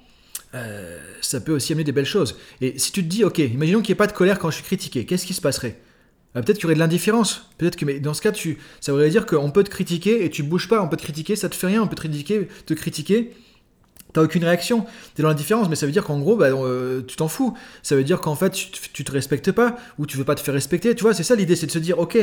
euh, 0.55 0.99
ça 1.21 1.41
peut 1.41 1.53
aussi 1.53 1.73
amener 1.73 1.85
des 1.85 1.93
belles 1.93 2.05
choses. 2.05 2.39
Et 2.61 2.79
si 2.79 2.93
tu 2.93 3.03
te 3.03 3.09
dis, 3.09 3.25
ok, 3.25 3.39
imaginons 3.39 3.81
qu'il 3.81 3.93
n'y 3.93 3.97
ait 3.97 3.97
pas 3.97 4.07
de 4.07 4.13
colère 4.13 4.39
quand 4.39 4.51
je 4.51 4.57
suis 4.57 4.65
critiqué, 4.65 5.05
qu'est-ce 5.05 5.27
qui 5.27 5.35
se 5.35 5.41
passerait? 5.41 5.81
Bah, 6.35 6.43
Peut-être 6.43 6.59
qu'il 6.59 6.65
y 6.65 6.67
aurait 6.67 6.75
de 6.75 6.81
l'indifférence. 6.81 7.51
Peut-être 7.59 7.77
que, 7.77 7.85
mais 7.85 8.01
dans 8.01 8.15
ce 8.15 8.23
cas, 8.23 8.33
tu, 8.33 8.59
ça 8.81 8.93
voudrait 8.93 9.11
dire 9.11 9.27
qu'on 9.27 9.51
peut 9.51 9.65
te 9.65 9.71
critiquer 9.71 10.25
et 10.25 10.31
tu 10.31 10.43
bouges 10.43 10.69
pas. 10.69 10.81
On 10.83 10.89
peut 10.89 10.97
te 10.97 11.03
critiquer, 11.03 11.37
ça 11.37 11.49
te 11.49 11.55
fait 11.55 11.67
rien. 11.67 11.83
On 11.83 11.89
peut 11.89 11.97
te 11.97 12.01
critiquer, 12.01 12.49
te 12.67 12.75
critiquer. 12.75 13.33
T'as 14.13 14.23
aucune 14.23 14.45
réaction, 14.45 14.87
t'es 15.17 15.25
dans 15.25 15.29
l'indifférence, 15.29 15.69
mais 15.69 15.75
ça 15.75 15.87
veut 15.87 15.93
dire 15.93 16.05
qu'en 16.05 16.21
gros, 16.21 16.37
bah, 16.37 16.47
euh, 16.47 17.03
tu 17.03 17.17
t'en 17.17 17.27
fous. 17.27 17.57
Ça 17.83 17.97
veut 17.97 18.05
dire 18.05 18.21
qu'en 18.21 18.37
fait, 18.37 18.51
tu, 18.51 18.69
tu, 18.93 19.03
te 19.03 19.11
respectes 19.11 19.51
pas, 19.51 19.75
ou 19.99 20.07
tu 20.07 20.17
veux 20.17 20.25
pas 20.25 20.37
te 20.37 20.41
faire 20.41 20.55
respecter. 20.55 20.95
Tu 20.95 21.03
vois, 21.03 21.15
c'est 21.15 21.25
ça 21.25 21.35
l'idée, 21.35 21.57
c'est 21.57 21.67
de 21.67 21.73
se 21.73 21.81
dire, 21.81 21.99
ok, 21.99 22.17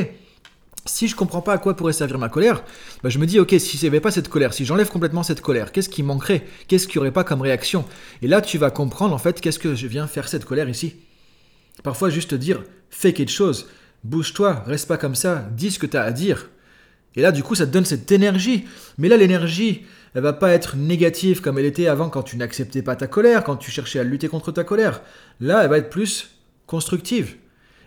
si 0.84 1.08
je 1.08 1.14
comprends 1.14 1.42
pas 1.42 1.52
à 1.52 1.58
quoi 1.58 1.76
pourrait 1.76 1.92
servir 1.92 2.18
ma 2.18 2.28
colère, 2.28 2.64
bah 3.02 3.08
je 3.08 3.18
me 3.18 3.26
dis, 3.26 3.38
ok, 3.38 3.54
si 3.58 3.78
n'y 3.80 3.86
avait 3.86 4.00
pas 4.00 4.10
cette 4.10 4.28
colère, 4.28 4.52
si 4.52 4.64
j'enlève 4.64 4.88
complètement 4.88 5.22
cette 5.22 5.40
colère, 5.40 5.72
qu'est-ce 5.72 5.88
qui 5.88 6.02
manquerait? 6.02 6.44
Qu'est-ce 6.66 6.88
qu'il 6.88 6.98
n'y 6.98 7.02
aurait 7.02 7.12
pas 7.12 7.24
comme 7.24 7.40
réaction? 7.40 7.84
Et 8.20 8.26
là, 8.26 8.40
tu 8.40 8.58
vas 8.58 8.70
comprendre, 8.70 9.14
en 9.14 9.18
fait, 9.18 9.40
qu'est-ce 9.40 9.58
que 9.58 9.74
je 9.74 9.86
viens 9.86 10.06
faire 10.06 10.28
cette 10.28 10.44
colère 10.44 10.68
ici. 10.68 10.96
Parfois, 11.82 12.10
juste 12.10 12.34
dire, 12.34 12.62
fais 12.90 13.12
quelque 13.12 13.30
chose, 13.30 13.68
bouge-toi, 14.04 14.64
reste 14.66 14.88
pas 14.88 14.96
comme 14.98 15.14
ça, 15.14 15.48
dis 15.52 15.70
ce 15.70 15.78
que 15.78 15.86
tu 15.86 15.96
as 15.96 16.02
à 16.02 16.10
dire. 16.10 16.50
Et 17.14 17.22
là, 17.22 17.32
du 17.32 17.42
coup, 17.42 17.54
ça 17.54 17.66
te 17.66 17.72
donne 17.72 17.84
cette 17.84 18.10
énergie. 18.10 18.64
Mais 18.98 19.08
là, 19.08 19.16
l'énergie, 19.16 19.84
elle 20.14 20.22
va 20.22 20.32
pas 20.32 20.50
être 20.50 20.76
négative 20.76 21.40
comme 21.40 21.58
elle 21.58 21.64
était 21.64 21.86
avant 21.86 22.08
quand 22.08 22.22
tu 22.22 22.36
n'acceptais 22.36 22.82
pas 22.82 22.96
ta 22.96 23.06
colère, 23.06 23.44
quand 23.44 23.56
tu 23.56 23.70
cherchais 23.70 23.98
à 23.98 24.04
lutter 24.04 24.28
contre 24.28 24.52
ta 24.52 24.64
colère. 24.64 25.02
Là, 25.40 25.62
elle 25.62 25.70
va 25.70 25.78
être 25.78 25.90
plus 25.90 26.30
constructive. 26.66 27.36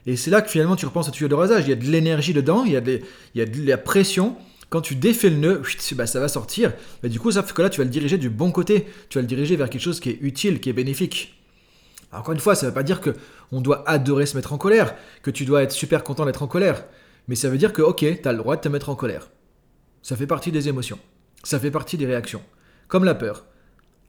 Et 0.05 0.15
c'est 0.15 0.31
là 0.31 0.41
que 0.41 0.49
finalement 0.49 0.75
tu 0.75 0.85
repenses 0.85 1.07
à 1.07 1.11
tuyau 1.11 1.27
de 1.27 1.35
rasage. 1.35 1.63
Il 1.65 1.69
y 1.69 1.73
a 1.73 1.75
de 1.75 1.85
l'énergie 1.85 2.33
dedans, 2.33 2.63
il 2.63 2.73
y, 2.73 2.77
a 2.77 2.81
de, 2.81 3.01
il 3.33 3.39
y 3.39 3.41
a 3.41 3.67
la 3.67 3.77
pression. 3.77 4.35
Quand 4.69 4.81
tu 4.81 4.95
défais 4.95 5.29
le 5.29 5.37
nœud, 5.37 5.61
bah, 5.93 6.07
ça 6.07 6.19
va 6.19 6.27
sortir. 6.27 6.73
Mais 7.03 7.09
du 7.09 7.19
coup, 7.19 7.31
ça 7.31 7.43
fait 7.43 7.53
que 7.53 7.61
là, 7.61 7.69
tu 7.69 7.79
vas 7.79 7.83
le 7.83 7.89
diriger 7.89 8.17
du 8.17 8.29
bon 8.29 8.51
côté. 8.51 8.87
Tu 9.09 9.17
vas 9.17 9.21
le 9.21 9.27
diriger 9.27 9.55
vers 9.55 9.69
quelque 9.69 9.81
chose 9.81 9.99
qui 9.99 10.09
est 10.09 10.17
utile, 10.21 10.59
qui 10.59 10.69
est 10.69 10.73
bénéfique. 10.73 11.39
encore 12.11 12.33
une 12.33 12.39
fois, 12.39 12.55
ça 12.55 12.65
ne 12.65 12.71
veut 12.71 12.75
pas 12.75 12.83
dire 12.83 13.01
que 13.01 13.11
on 13.51 13.61
doit 13.61 13.87
adorer 13.87 14.25
se 14.25 14.35
mettre 14.35 14.53
en 14.53 14.57
colère, 14.57 14.95
que 15.21 15.31
tu 15.31 15.45
dois 15.45 15.63
être 15.63 15.71
super 15.71 16.03
content 16.03 16.25
d'être 16.25 16.43
en 16.43 16.47
colère. 16.47 16.85
Mais 17.27 17.35
ça 17.35 17.49
veut 17.49 17.57
dire 17.57 17.73
que, 17.73 17.81
ok, 17.81 17.99
tu 17.99 18.27
as 18.27 18.31
le 18.31 18.37
droit 18.37 18.55
de 18.55 18.61
te 18.61 18.69
mettre 18.69 18.89
en 18.89 18.95
colère. 18.95 19.29
Ça 20.01 20.15
fait 20.15 20.27
partie 20.27 20.51
des 20.51 20.67
émotions. 20.67 20.99
Ça 21.43 21.59
fait 21.59 21.71
partie 21.71 21.97
des 21.97 22.05
réactions. 22.05 22.41
Comme 22.87 23.05
la 23.05 23.15
peur 23.15 23.45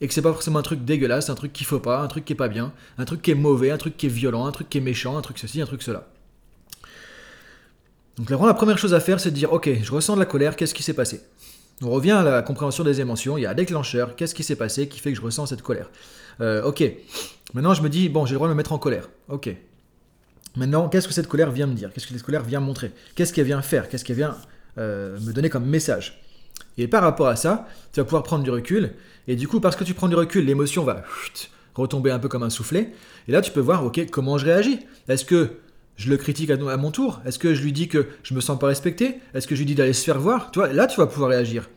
et 0.01 0.09
que 0.09 0.15
c'est 0.15 0.23
pas 0.23 0.33
forcément 0.33 0.59
un 0.59 0.63
truc 0.63 0.85
dégueulasse, 0.85 1.31
un 1.31 1.35
truc 1.35 1.53
qu'il 1.53 1.67
faut 1.67 1.81
pas, 1.81 2.01
un 2.01 2.07
truc 2.09 2.25
qui 2.25 2.33
est 2.35 2.37
pas 2.37 2.49
bien, 2.49 2.73
un 2.99 3.05
truc 3.05 3.23
qui 3.23 3.31
est 3.31 3.35
mauvais, 3.35 3.71
un 3.71 3.79
truc 3.79 3.97
qui 3.97 4.07
est 4.07 4.11
violent, 4.11 4.47
un 4.47 4.53
truc 4.53 4.69
qui 4.69 4.79
est 4.79 4.83
méchant, 4.83 5.17
un 5.17 5.23
truc 5.23 5.39
ceci, 5.39 5.61
un 5.61 5.67
truc 5.67 5.83
cela. 5.83 6.07
Donc 8.19 8.31
là, 8.31 8.39
la 8.47 8.55
première 8.55 8.79
chose 8.79 8.95
à 8.95 9.01
faire, 9.01 9.21
c'est 9.21 9.31
de 9.31 9.35
dire, 9.35 9.53
ok, 9.53 9.71
je 9.83 9.93
ressens 9.93 10.15
de 10.15 10.21
la 10.21 10.27
colère, 10.27 10.57
qu'est-ce 10.57 10.75
qui 10.75 10.83
s'est 10.83 10.95
passé? 10.95 11.21
On 11.83 11.91
revient 11.91 12.13
à 12.13 12.23
la 12.23 12.43
compréhension 12.43 12.85
des 12.85 13.01
émotions, 13.01 13.37
il 13.37 13.43
y 13.43 13.47
a 13.47 13.51
un 13.51 13.55
déclencheur, 13.55 14.17
qu'est-ce 14.17 14.35
qui 14.35 14.43
s'est 14.43 14.57
passé 14.57 14.89
qui 14.89 15.01
fait 15.01 15.13
que 15.13 15.19
je 15.19 15.23
ressens 15.23 15.47
cette 15.47 15.63
colère? 15.63 15.91
Euh, 16.41 16.63
Ok, 16.63 16.83
maintenant 17.53 17.75
je 17.75 17.83
me 17.83 17.89
dis, 17.89 18.09
bon, 18.09 18.25
j'ai 18.25 18.33
le 18.33 18.37
droit 18.37 18.49
de 18.49 18.53
me 18.53 18.57
mettre 18.57 18.73
en 18.73 18.79
colère, 18.79 19.09
ok. 19.29 19.55
Maintenant, 20.57 20.89
qu'est-ce 20.89 21.07
que 21.07 21.13
cette 21.13 21.29
colère 21.29 21.51
vient 21.51 21.67
me 21.67 21.75
dire? 21.75 21.93
Qu'est-ce 21.93 22.07
que 22.07 22.15
cette 22.15 22.23
colère 22.23 22.43
vient 22.43 22.61
montrer? 22.61 22.91
Qu'est-ce 23.15 23.35
qu'elle 23.35 23.45
vient 23.45 23.61
faire? 23.61 23.91
Qu'est-ce 23.91 24.07
qu'elle 24.07 24.17
vient 24.17 24.39
euh, 24.79 25.21
me 25.21 25.35
donner 25.35 25.51
comme 25.51 25.67
message? 25.67 26.19
Et 26.79 26.89
par 26.89 27.03
rapport 27.03 27.29
à 27.29 27.37
ça, 27.37 27.67
tu 27.93 28.01
vas 28.01 28.05
pouvoir 28.05 28.23
prendre 28.23 28.45
du 28.45 28.51
recul 28.51 28.95
et 29.29 29.37
du 29.37 29.49
coup, 29.49 29.61
parce 29.61 29.77
que 29.77 29.85
tu 29.85 29.95
prends 29.95 30.09
du 30.09 30.15
recul, 30.15 30.45
l'émotion 30.45 30.85
va 30.85 31.03
retomber 31.75 32.11
un 32.11 32.19
peu 32.19 32.29
comme 32.29 32.43
un 32.43 32.51
soufflet. 32.51 32.93
Et 33.29 33.33
là, 33.33 33.43
tu 33.43 33.51
peux 33.51 33.61
voir, 33.61 33.85
ok, 33.85 34.09
comment 34.11 34.39
je 34.39 34.47
réagis 34.47 34.81
Est-ce 35.09 35.25
que 35.25 35.57
je 35.97 36.11
le 36.11 36.17
critique 36.17 36.51
à, 36.51 36.77
mon 36.77 36.91
tour? 36.91 37.21
Est-ce 37.25 37.39
que 37.39 37.55
je 37.55 37.63
lui 37.63 37.73
dis 37.73 37.89
que 37.89 38.07
je 38.23 38.35
me 38.35 38.41
sens 38.41 38.59
pas 38.59 38.69
respecté? 38.69 39.21
Est-ce 39.35 39.47
que 39.47 39.55
je 39.55 39.61
lui 39.61 39.67
dis 39.67 39.75
d'aller 39.75 39.93
se 39.93 40.05
faire 40.05 40.19
voir? 40.19 40.51
Là, 40.73 40.87
tu 40.87 40.99
vas 40.99 41.07
pouvoir 41.07 41.31
réagir. 41.31 41.69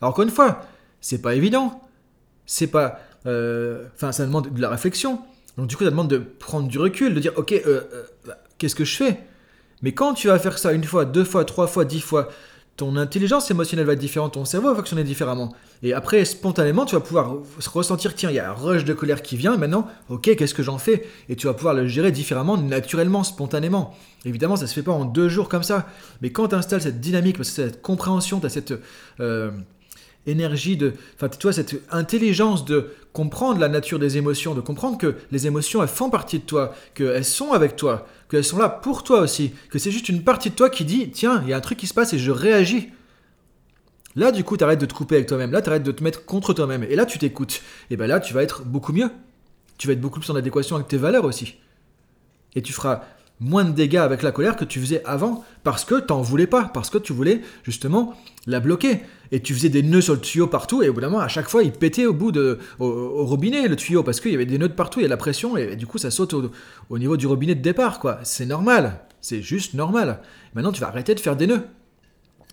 Alors, 0.00 0.10
encore 0.10 0.24
une 0.24 0.30
fois, 0.30 0.62
c'est 1.00 1.22
pas 1.22 1.34
évident. 1.34 1.80
C'est 2.46 2.66
pas. 2.66 3.00
Euh, 3.26 3.86
enfin, 3.94 4.12
ça 4.12 4.26
demande 4.26 4.52
de 4.52 4.60
la 4.60 4.68
réflexion. 4.68 5.20
Donc, 5.56 5.68
du 5.68 5.76
coup, 5.76 5.84
ça 5.84 5.90
demande 5.90 6.08
de 6.08 6.18
prendre 6.18 6.68
du 6.68 6.78
recul, 6.78 7.14
de 7.14 7.20
dire, 7.20 7.32
ok, 7.36 7.52
euh, 7.52 7.60
euh, 7.66 8.02
bah, 8.26 8.38
qu'est-ce 8.58 8.74
que 8.74 8.84
je 8.84 8.96
fais? 8.96 9.20
Mais 9.82 9.92
quand 9.92 10.14
tu 10.14 10.28
vas 10.28 10.38
faire 10.38 10.58
ça 10.58 10.72
une 10.72 10.84
fois, 10.84 11.04
deux 11.06 11.24
fois, 11.24 11.44
trois 11.44 11.66
fois, 11.66 11.84
dix 11.84 12.00
fois, 12.00 12.28
ton 12.76 12.96
intelligence 12.96 13.50
émotionnelle 13.50 13.86
va 13.86 13.92
être 13.92 13.98
différente, 13.98 14.34
ton 14.34 14.44
cerveau 14.44 14.68
va 14.68 14.76
fonctionner 14.76 15.04
différemment. 15.04 15.54
Et 15.82 15.92
après, 15.92 16.24
spontanément, 16.24 16.86
tu 16.86 16.94
vas 16.94 17.00
pouvoir 17.00 17.36
ressentir, 17.72 18.14
tiens, 18.14 18.30
il 18.30 18.36
y 18.36 18.38
a 18.38 18.50
un 18.50 18.54
rush 18.54 18.84
de 18.84 18.94
colère 18.94 19.22
qui 19.22 19.36
vient, 19.36 19.56
maintenant, 19.56 19.86
ok, 20.08 20.34
qu'est-ce 20.36 20.54
que 20.54 20.62
j'en 20.62 20.78
fais? 20.78 21.06
Et 21.28 21.36
tu 21.36 21.46
vas 21.46 21.54
pouvoir 21.54 21.74
le 21.74 21.86
gérer 21.86 22.10
différemment, 22.10 22.56
naturellement, 22.56 23.22
spontanément. 23.22 23.94
Évidemment, 24.24 24.56
ça 24.56 24.66
se 24.66 24.74
fait 24.74 24.82
pas 24.82 24.92
en 24.92 25.04
deux 25.04 25.28
jours 25.28 25.48
comme 25.48 25.62
ça, 25.62 25.86
mais 26.22 26.30
quand 26.30 26.48
tu 26.48 26.54
installes 26.54 26.82
cette 26.82 27.00
dynamique, 27.00 27.44
cette 27.44 27.82
compréhension, 27.82 28.40
tu 28.40 28.46
as 28.46 28.50
cette... 28.50 28.74
Euh, 29.20 29.50
énergie 30.30 30.76
de, 30.76 30.94
enfin, 31.16 31.28
tu 31.28 31.42
vois, 31.42 31.52
cette 31.52 31.82
intelligence 31.90 32.64
de 32.64 32.90
comprendre 33.12 33.60
la 33.60 33.68
nature 33.68 33.98
des 33.98 34.16
émotions, 34.16 34.54
de 34.54 34.60
comprendre 34.60 34.98
que 34.98 35.16
les 35.30 35.46
émotions, 35.46 35.82
elles 35.82 35.88
font 35.88 36.10
partie 36.10 36.38
de 36.38 36.44
toi, 36.44 36.74
qu'elles 36.94 37.24
sont 37.24 37.52
avec 37.52 37.76
toi, 37.76 38.06
qu'elles 38.30 38.44
sont 38.44 38.58
là 38.58 38.68
pour 38.68 39.02
toi 39.02 39.20
aussi, 39.20 39.52
que 39.70 39.78
c'est 39.78 39.90
juste 39.90 40.08
une 40.08 40.22
partie 40.22 40.50
de 40.50 40.54
toi 40.54 40.70
qui 40.70 40.84
dit, 40.84 41.10
tiens, 41.10 41.42
il 41.42 41.50
y 41.50 41.52
a 41.52 41.56
un 41.56 41.60
truc 41.60 41.78
qui 41.78 41.86
se 41.86 41.94
passe 41.94 42.12
et 42.12 42.18
je 42.18 42.30
réagis. 42.30 42.88
Là, 44.16 44.32
du 44.32 44.42
coup, 44.42 44.56
tu 44.56 44.64
arrêtes 44.64 44.80
de 44.80 44.86
te 44.86 44.94
couper 44.94 45.16
avec 45.16 45.28
toi-même, 45.28 45.52
là, 45.52 45.62
tu 45.62 45.68
arrêtes 45.68 45.82
de 45.82 45.92
te 45.92 46.02
mettre 46.02 46.24
contre 46.24 46.52
toi-même, 46.52 46.84
et 46.84 46.96
là, 46.96 47.06
tu 47.06 47.18
t'écoutes. 47.18 47.62
Et 47.90 47.96
bien 47.96 48.06
là, 48.06 48.20
tu 48.20 48.34
vas 48.34 48.42
être 48.42 48.64
beaucoup 48.64 48.92
mieux. 48.92 49.10
Tu 49.78 49.86
vas 49.86 49.92
être 49.92 50.00
beaucoup 50.00 50.20
plus 50.20 50.30
en 50.30 50.36
adéquation 50.36 50.76
avec 50.76 50.88
tes 50.88 50.96
valeurs 50.96 51.24
aussi. 51.24 51.56
Et 52.54 52.62
tu 52.62 52.72
feras 52.72 53.02
moins 53.40 53.64
de 53.64 53.72
dégâts 53.72 53.96
avec 53.96 54.22
la 54.22 54.32
colère 54.32 54.56
que 54.56 54.64
tu 54.64 54.80
faisais 54.80 55.02
avant 55.04 55.44
parce 55.64 55.84
que 55.84 55.94
t'en 55.96 56.20
voulais 56.20 56.46
pas, 56.46 56.70
parce 56.72 56.90
que 56.90 56.98
tu 56.98 57.12
voulais 57.12 57.40
justement 57.64 58.14
la 58.46 58.60
bloquer. 58.60 59.00
Et 59.32 59.40
tu 59.40 59.54
faisais 59.54 59.68
des 59.68 59.82
nœuds 59.82 60.00
sur 60.00 60.14
le 60.14 60.20
tuyau 60.20 60.48
partout, 60.48 60.82
et 60.82 60.88
au 60.88 60.92
bout 60.92 61.00
d'un 61.00 61.08
moment, 61.08 61.22
à 61.22 61.28
chaque 61.28 61.48
fois, 61.48 61.62
il 61.62 61.70
pétait 61.70 62.04
au 62.04 62.12
bout 62.12 62.32
de, 62.32 62.58
au, 62.80 63.24
robinet, 63.24 63.68
le 63.68 63.76
tuyau, 63.76 64.02
parce 64.02 64.20
qu'il 64.20 64.32
y 64.32 64.34
avait 64.34 64.44
des 64.44 64.58
nœuds 64.58 64.68
partout, 64.68 64.98
il 64.98 65.02
y 65.02 65.04
a 65.04 65.08
de 65.08 65.12
la 65.12 65.16
pression, 65.16 65.56
et, 65.56 65.76
du 65.76 65.86
coup, 65.86 65.98
ça 65.98 66.10
saute 66.10 66.34
au, 66.34 66.98
niveau 66.98 67.16
du 67.16 67.28
robinet 67.28 67.54
de 67.54 67.62
départ, 67.62 68.00
quoi. 68.00 68.18
C'est 68.24 68.44
normal, 68.44 69.00
c'est 69.20 69.40
juste 69.40 69.74
normal. 69.74 70.20
Maintenant, 70.54 70.72
tu 70.72 70.80
vas 70.80 70.88
arrêter 70.88 71.14
de 71.14 71.20
faire 71.20 71.36
des 71.36 71.46
nœuds. 71.46 71.62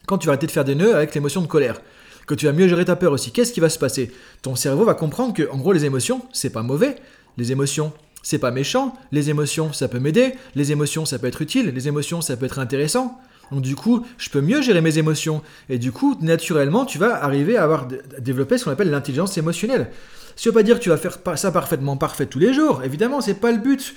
Quand 0.06 0.20
tu 0.20 0.28
vas 0.28 0.34
arrêter 0.34 0.46
de 0.46 0.52
faire 0.52 0.66
des 0.66 0.76
nœuds 0.76 0.96
avec 0.96 1.16
l'émotion 1.16 1.42
de 1.42 1.48
colère, 1.48 1.82
que 2.28 2.36
tu 2.36 2.46
vas 2.46 2.54
mieux 2.54 2.68
gérer 2.68 2.86
ta 2.86 2.96
peur 2.96 3.12
aussi, 3.12 3.32
qu'est-ce 3.32 3.54
qui 3.54 3.60
va 3.60 3.70
se 3.70 3.80
passer? 3.80 4.12
Ton 4.44 4.56
cerveau 4.56 4.86
va 4.86 4.94
comprendre 4.94 5.34
que, 5.34 5.50
en 5.50 5.58
gros, 5.58 5.74
les 5.74 5.86
émotions, 5.86 6.22
c'est 6.32 6.52
pas 6.52 6.62
mauvais. 6.62 6.98
Les 7.38 7.52
émotions, 7.52 7.92
c'est 8.24 8.40
pas 8.40 8.52
méchant. 8.52 8.96
Les 9.12 9.30
émotions, 9.30 9.74
ça 9.74 9.88
peut 9.88 10.00
m'aider. 10.00 10.34
Les 10.56 10.72
émotions, 10.72 11.06
ça 11.06 11.20
peut 11.20 11.28
être 11.28 11.42
utile. 11.42 11.72
Les 11.74 11.88
émotions, 11.88 12.22
ça 12.22 12.36
peut 12.38 12.46
être 12.46 12.60
intéressant. 12.60 13.20
Donc 13.52 13.62
du 13.62 13.76
coup, 13.76 14.06
je 14.18 14.30
peux 14.30 14.42
mieux 14.42 14.62
gérer 14.62 14.82
mes 14.82 14.98
émotions. 14.98 15.42
Et 15.70 15.78
du 15.78 15.92
coup, 15.92 16.18
naturellement, 16.22 16.86
tu 16.86 16.98
vas 16.98 17.24
arriver 17.24 17.58
à 17.58 17.64
avoir 17.64 17.88
développé 18.20 18.58
ce 18.58 18.66
qu'on 18.66 18.72
appelle 18.72 18.90
l'intelligence 18.90 19.38
émotionnelle. 19.38 19.90
Ça 20.36 20.50
veut 20.50 20.54
pas 20.54 20.64
dire 20.64 20.78
que 20.78 20.84
tu 20.84 20.90
vas 20.90 20.98
faire 20.98 21.18
ça 21.36 21.52
parfaitement 21.52 21.98
parfait 21.98 22.26
tous 22.26 22.40
les 22.40 22.54
jours. 22.54 22.84
Évidemment, 22.84 23.22
c'est 23.22 23.40
pas 23.40 23.52
le 23.52 23.58
but. 23.58 23.96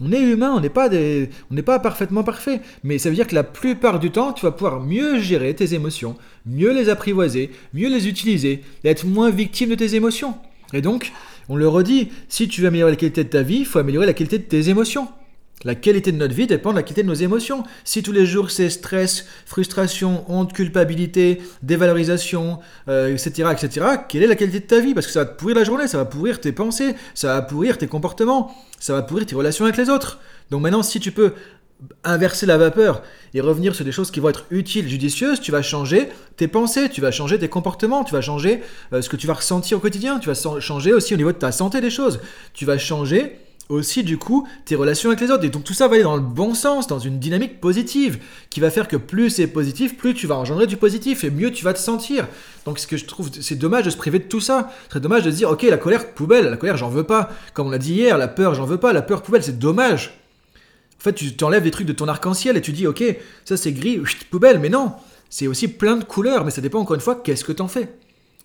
On 0.00 0.12
est 0.12 0.20
humain, 0.20 0.52
on 0.54 0.60
n'est 0.60 0.68
pas, 0.68 0.90
des... 0.90 1.30
on 1.50 1.54
n'est 1.54 1.62
pas 1.62 1.78
parfaitement 1.78 2.22
parfait. 2.22 2.60
Mais 2.84 2.98
ça 2.98 3.08
veut 3.08 3.14
dire 3.14 3.26
que 3.26 3.34
la 3.34 3.44
plupart 3.44 3.98
du 3.98 4.10
temps, 4.10 4.32
tu 4.32 4.44
vas 4.44 4.52
pouvoir 4.52 4.80
mieux 4.80 5.20
gérer 5.20 5.54
tes 5.54 5.74
émotions, 5.74 6.16
mieux 6.44 6.72
les 6.72 6.90
apprivoiser, 6.90 7.50
mieux 7.72 7.88
les 7.88 8.06
utiliser, 8.06 8.62
et 8.84 8.88
être 8.88 9.06
moins 9.06 9.30
victime 9.30 9.70
de 9.70 9.74
tes 9.74 9.94
émotions. 9.94 10.34
Et 10.72 10.82
donc, 10.82 11.12
on 11.48 11.56
le 11.56 11.68
redit, 11.68 12.10
si 12.28 12.48
tu 12.48 12.60
veux 12.60 12.68
améliorer 12.68 12.92
la 12.92 12.96
qualité 12.96 13.24
de 13.24 13.28
ta 13.28 13.42
vie, 13.42 13.58
il 13.58 13.66
faut 13.66 13.78
améliorer 13.78 14.06
la 14.06 14.14
qualité 14.14 14.38
de 14.38 14.44
tes 14.44 14.68
émotions. 14.68 15.08
La 15.64 15.74
qualité 15.74 16.12
de 16.12 16.18
notre 16.18 16.34
vie 16.34 16.46
dépend 16.46 16.70
de 16.70 16.76
la 16.76 16.82
qualité 16.82 17.02
de 17.02 17.08
nos 17.08 17.14
émotions. 17.14 17.64
Si 17.82 18.02
tous 18.02 18.12
les 18.12 18.26
jours 18.26 18.50
c'est 18.50 18.68
stress, 18.68 19.26
frustration, 19.46 20.24
honte, 20.30 20.52
culpabilité, 20.52 21.40
dévalorisation, 21.62 22.60
etc., 22.86 23.32
euh, 23.38 23.50
etc., 23.52 23.86
quelle 24.06 24.22
est 24.22 24.26
la 24.26 24.36
qualité 24.36 24.60
de 24.60 24.66
ta 24.66 24.80
vie? 24.80 24.92
Parce 24.92 25.06
que 25.06 25.12
ça 25.12 25.20
va 25.20 25.26
te 25.26 25.38
pourrir 25.38 25.56
la 25.56 25.64
journée, 25.64 25.88
ça 25.88 25.96
va 25.96 26.04
pourrir 26.04 26.40
tes 26.40 26.52
pensées, 26.52 26.94
ça 27.14 27.28
va 27.28 27.42
pourrir 27.42 27.78
tes 27.78 27.86
comportements, 27.86 28.54
ça 28.78 28.92
va 28.92 29.02
pourrir 29.02 29.24
tes 29.24 29.34
relations 29.34 29.64
avec 29.64 29.78
les 29.78 29.88
autres. 29.88 30.20
Donc 30.50 30.60
maintenant, 30.60 30.82
si 30.82 31.00
tu 31.00 31.10
peux 31.10 31.32
inverser 32.04 32.46
la 32.46 32.56
vapeur 32.56 33.02
et 33.34 33.40
revenir 33.40 33.74
sur 33.74 33.84
des 33.84 33.92
choses 33.92 34.10
qui 34.10 34.20
vont 34.20 34.30
être 34.30 34.46
utiles, 34.50 34.88
judicieuses, 34.88 35.40
tu 35.40 35.52
vas 35.52 35.62
changer 35.62 36.08
tes 36.36 36.48
pensées, 36.48 36.88
tu 36.88 37.00
vas 37.00 37.10
changer 37.10 37.38
tes 37.38 37.48
comportements, 37.48 38.04
tu 38.04 38.12
vas 38.12 38.22
changer 38.22 38.62
euh, 38.92 39.02
ce 39.02 39.08
que 39.08 39.16
tu 39.16 39.26
vas 39.26 39.34
ressentir 39.34 39.78
au 39.78 39.80
quotidien, 39.80 40.18
tu 40.18 40.28
vas 40.28 40.60
changer 40.60 40.92
aussi 40.92 41.14
au 41.14 41.16
niveau 41.16 41.32
de 41.32 41.38
ta 41.38 41.52
santé 41.52 41.80
des 41.80 41.90
choses, 41.90 42.20
tu 42.54 42.64
vas 42.64 42.78
changer 42.78 43.38
aussi 43.68 44.04
du 44.04 44.16
coup 44.16 44.46
tes 44.64 44.76
relations 44.76 45.10
avec 45.10 45.20
les 45.20 45.30
autres. 45.30 45.44
Et 45.44 45.50
donc 45.50 45.64
tout 45.64 45.74
ça 45.74 45.88
va 45.88 45.94
aller 45.94 46.04
dans 46.04 46.16
le 46.16 46.22
bon 46.22 46.54
sens, 46.54 46.86
dans 46.86 46.98
une 46.98 47.18
dynamique 47.18 47.60
positive, 47.60 48.20
qui 48.50 48.60
va 48.60 48.70
faire 48.70 48.88
que 48.88 48.96
plus 48.96 49.30
c'est 49.30 49.46
positif, 49.46 49.96
plus 49.96 50.14
tu 50.14 50.26
vas 50.26 50.36
engendrer 50.36 50.66
du 50.66 50.76
positif 50.76 51.24
et 51.24 51.30
mieux 51.30 51.50
tu 51.50 51.64
vas 51.64 51.72
te 51.72 51.78
sentir. 51.78 52.26
Donc 52.64 52.78
ce 52.78 52.86
que 52.86 52.96
je 52.96 53.04
trouve, 53.04 53.30
c'est 53.40 53.56
dommage 53.56 53.84
de 53.84 53.90
se 53.90 53.96
priver 53.96 54.18
de 54.18 54.24
tout 54.24 54.40
ça. 54.40 54.70
C'est 54.92 55.00
dommage 55.00 55.24
de 55.24 55.30
se 55.30 55.36
dire, 55.36 55.50
ok, 55.50 55.62
la 55.62 55.78
colère, 55.78 56.12
poubelle, 56.12 56.48
la 56.48 56.56
colère, 56.56 56.76
j'en 56.76 56.88
veux 56.88 57.04
pas. 57.04 57.30
Comme 57.54 57.68
on 57.68 57.70
l'a 57.70 57.78
dit 57.78 57.92
hier, 57.92 58.18
la 58.18 58.28
peur, 58.28 58.54
j'en 58.54 58.64
veux 58.64 58.78
pas, 58.78 58.92
la 58.92 59.02
peur, 59.02 59.22
poubelle, 59.22 59.42
c'est 59.42 59.58
dommage. 59.58 60.18
Fait, 61.06 61.12
tu 61.12 61.36
t'enlèves 61.36 61.62
des 61.62 61.70
trucs 61.70 61.86
de 61.86 61.92
ton 61.92 62.08
arc-en-ciel 62.08 62.56
et 62.56 62.60
tu 62.60 62.72
dis, 62.72 62.84
ok, 62.84 63.04
ça 63.44 63.56
c'est 63.56 63.70
gris, 63.70 64.02
poubelle, 64.28 64.58
mais 64.58 64.68
non, 64.68 64.90
c'est 65.30 65.46
aussi 65.46 65.68
plein 65.68 65.96
de 65.96 66.02
couleurs, 66.02 66.44
mais 66.44 66.50
ça 66.50 66.60
dépend 66.60 66.80
encore 66.80 66.96
une 66.96 67.00
fois, 67.00 67.14
qu'est-ce 67.14 67.44
que 67.44 67.52
t'en 67.52 67.68
fais. 67.68 67.94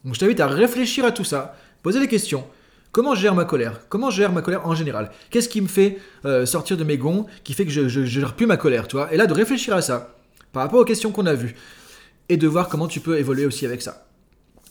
Donc 0.06 0.14
je 0.14 0.20
t'invite 0.20 0.40
à 0.40 0.46
réfléchir 0.46 1.04
à 1.04 1.12
tout 1.12 1.24
ça, 1.24 1.56
poser 1.82 2.00
des 2.00 2.08
questions. 2.08 2.46
Comment 2.92 3.16
je 3.16 3.22
gère 3.22 3.34
ma 3.34 3.46
colère? 3.46 3.80
Comment 3.90 4.12
je 4.12 4.18
gère 4.18 4.32
ma 4.32 4.44
colère 4.44 4.68
en 4.68 4.76
général? 4.76 5.10
Qu'est-ce 5.32 5.50
qui 5.50 5.60
me 5.60 5.68
fait 5.68 5.98
euh, 6.26 6.46
sortir 6.46 6.78
de 6.78 6.84
mes 6.84 7.00
gonds, 7.00 7.26
qui 7.44 7.56
fait 7.56 7.66
que 7.66 7.72
je 7.72 7.82
ne 7.82 8.06
gère 8.06 8.36
plus 8.36 8.46
ma 8.46 8.58
colère, 8.58 8.88
tu 8.88 8.96
Et 9.10 9.18
là, 9.18 9.26
de 9.26 9.34
réfléchir 9.34 9.76
à 9.76 9.82
ça, 9.82 10.16
par 10.54 10.62
rapport 10.62 10.82
aux 10.82 10.86
questions 10.86 11.12
qu'on 11.12 11.26
a 11.26 11.34
vues, 11.34 11.56
et 12.30 12.38
de 12.38 12.48
voir 12.48 12.70
comment 12.70 12.88
tu 12.88 13.00
peux 13.00 13.18
évoluer 13.18 13.48
aussi 13.48 13.66
avec 13.66 13.82
ça. 13.82 14.06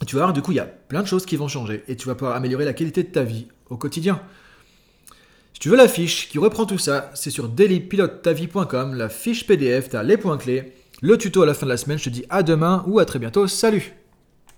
tu 0.06 0.14
vas 0.14 0.22
voir, 0.22 0.32
du 0.32 0.42
coup, 0.42 0.52
il 0.52 0.58
y 0.58 0.60
a 0.60 0.64
plein 0.64 1.02
de 1.02 1.08
choses 1.08 1.26
qui 1.26 1.34
vont 1.34 1.48
changer, 1.48 1.82
et 1.88 1.96
tu 1.96 2.06
vas 2.06 2.14
pouvoir 2.14 2.36
améliorer 2.36 2.64
la 2.64 2.72
qualité 2.72 3.02
de 3.02 3.08
ta 3.08 3.24
vie 3.24 3.48
au 3.68 3.76
quotidien. 3.76 4.22
Tu 5.60 5.68
veux 5.68 5.76
la 5.76 5.88
fiche 5.88 6.30
qui 6.30 6.38
reprend 6.38 6.64
tout 6.64 6.78
ça, 6.78 7.10
c'est 7.12 7.28
sur 7.28 7.46
dailypilotetavie.com, 7.46 8.94
la 8.94 9.10
fiche 9.10 9.46
PDF, 9.46 9.90
tu 9.90 9.96
as 9.96 10.02
les 10.02 10.16
points 10.16 10.38
clés, 10.38 10.72
le 11.02 11.18
tuto 11.18 11.42
à 11.42 11.46
la 11.46 11.52
fin 11.52 11.66
de 11.66 11.70
la 11.70 11.76
semaine. 11.76 11.98
Je 11.98 12.04
te 12.04 12.08
dis 12.08 12.24
à 12.30 12.42
demain 12.42 12.82
ou 12.86 12.98
à 12.98 13.04
très 13.04 13.18
bientôt. 13.18 13.46
Salut 13.46 13.99